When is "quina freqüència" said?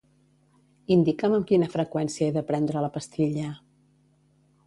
1.51-2.29